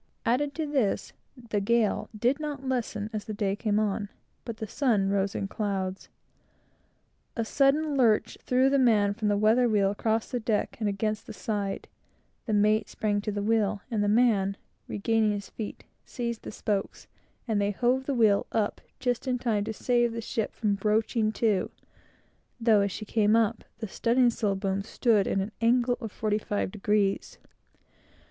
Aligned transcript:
Add 0.25 0.55
to 0.55 0.65
this, 0.65 1.13
the 1.37 1.61
gale 1.61 2.09
did 2.17 2.39
not 2.39 2.67
lessen 2.67 3.11
as 3.13 3.25
the 3.25 3.35
day 3.35 3.55
came 3.55 3.77
on, 3.79 4.09
but 4.45 4.57
the 4.57 4.65
sun 4.65 5.11
rose 5.11 5.35
in 5.35 5.47
clouds. 5.47 6.09
A 7.35 7.45
sudden 7.45 7.95
lurch 7.95 8.35
threw 8.41 8.67
the 8.67 8.79
man 8.79 9.13
from 9.13 9.27
the 9.27 9.37
weather 9.37 9.69
wheel 9.69 9.91
across 9.91 10.31
the 10.31 10.39
deck 10.39 10.75
and 10.79 10.89
against 10.89 11.27
the 11.27 11.33
side. 11.33 11.87
The 12.47 12.53
mate 12.53 12.89
sprang 12.89 13.21
to 13.21 13.31
the 13.31 13.43
wheel, 13.43 13.81
and 13.91 14.03
the 14.03 14.07
man, 14.07 14.57
regaining 14.87 15.33
his 15.33 15.51
feet, 15.51 15.83
seized 16.03 16.41
the 16.41 16.51
spokes, 16.51 17.05
and 17.47 17.61
they 17.61 17.69
hove 17.69 18.07
the 18.07 18.15
wheel 18.15 18.47
up 18.51 18.81
just 18.99 19.27
in 19.27 19.37
time 19.37 19.65
to 19.65 19.71
save 19.71 20.13
her 20.15 20.47
from 20.47 20.73
broaching 20.73 21.31
to; 21.33 21.69
though 22.59 22.83
nearly 22.83 23.33
half 23.37 23.55
the 23.77 23.87
studding 23.87 24.31
sail 24.31 24.55
went 24.63 24.65
under 24.65 24.67
water; 24.67 24.79
and 24.79 24.81
as 24.81 24.81
she 24.81 24.81
came 24.81 24.81
to, 24.81 24.81
the 24.81 24.81
boom 24.81 24.81
stood 24.81 25.27
up 25.27 25.31
at 25.31 25.43
an 25.47 25.51
angle 25.61 25.97
of 26.01 26.11
forty 26.11 26.39
five 26.39 26.71
degrees. 26.71 27.37